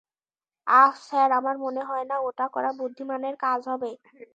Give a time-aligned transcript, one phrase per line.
[0.67, 3.91] আহ, sir, আমার মনে হয় না, ওটা করা বুদ্ধিমানের কাজ হবে।